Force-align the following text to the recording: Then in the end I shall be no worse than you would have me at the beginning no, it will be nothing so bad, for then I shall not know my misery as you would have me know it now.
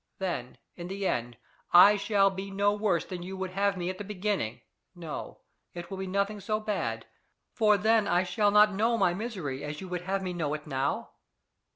Then 0.17 0.57
in 0.75 0.87
the 0.87 1.05
end 1.05 1.37
I 1.73 1.95
shall 1.95 2.31
be 2.31 2.49
no 2.49 2.73
worse 2.73 3.05
than 3.05 3.21
you 3.21 3.37
would 3.37 3.51
have 3.51 3.77
me 3.77 3.87
at 3.91 3.99
the 3.99 4.03
beginning 4.03 4.61
no, 4.95 5.41
it 5.75 5.91
will 5.91 5.97
be 5.99 6.07
nothing 6.07 6.39
so 6.39 6.59
bad, 6.59 7.05
for 7.53 7.77
then 7.77 8.07
I 8.07 8.23
shall 8.23 8.49
not 8.49 8.73
know 8.73 8.97
my 8.97 9.13
misery 9.13 9.63
as 9.63 9.79
you 9.79 9.87
would 9.89 10.01
have 10.01 10.23
me 10.23 10.33
know 10.33 10.55
it 10.55 10.65
now. 10.65 11.11